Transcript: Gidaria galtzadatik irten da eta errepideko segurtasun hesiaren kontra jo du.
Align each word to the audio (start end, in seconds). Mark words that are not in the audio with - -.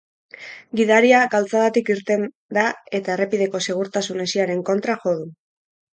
Gidaria 0.79 1.19
galtzadatik 1.33 1.91
irten 1.95 2.25
da 2.59 2.65
eta 3.01 3.15
errepideko 3.17 3.63
segurtasun 3.67 4.25
hesiaren 4.25 4.65
kontra 4.71 4.97
jo 5.05 5.15
du. 5.21 5.33